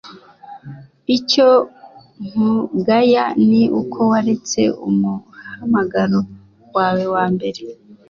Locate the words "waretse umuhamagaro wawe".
4.11-7.03